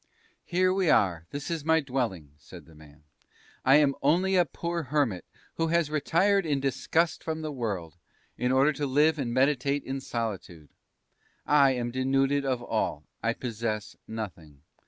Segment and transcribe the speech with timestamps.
[0.45, 3.03] "Here we are, this is my dwelling," said the man;
[3.63, 5.25] "I am only a poor hermit,
[5.57, 7.97] who has retired in disgust from the world,
[8.35, 10.69] in order to live and meditate in solitude.
[11.45, 14.63] I am denuded of all; I possess nothing.